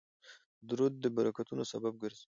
[0.69, 2.25] درود د برکتونو سبب ګرځي